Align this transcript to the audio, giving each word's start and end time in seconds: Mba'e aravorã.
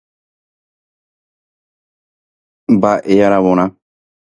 Mba'e 2.73 3.15
aravorã. 3.25 3.65